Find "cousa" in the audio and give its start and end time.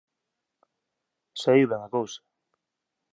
1.95-2.21